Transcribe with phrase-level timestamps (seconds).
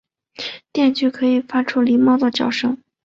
[0.71, 2.83] 电鲇可以发出猫叫的声音。